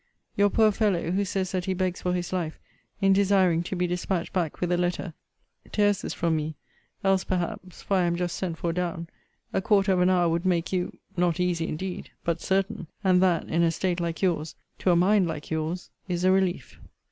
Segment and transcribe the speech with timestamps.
[0.35, 2.59] Your poor fellow, who says that he begs for his life,
[3.01, 5.13] in desiring to be dispatched back with a letter,
[5.71, 6.55] tears this from me
[7.03, 9.09] else, perhaps, (for I am just sent for down,)
[9.53, 13.47] a quarter of an hour would make you not easy indeed but certain and that,
[13.47, 16.79] in a state like your's, to a mind like your's, is a relief.